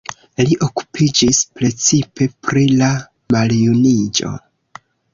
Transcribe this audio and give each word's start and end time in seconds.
Li 0.45 0.55
okupiĝis 0.67 1.41
precipe 1.59 2.31
pri 2.49 2.67
la 2.83 2.91
maljuniĝo. 3.39 4.37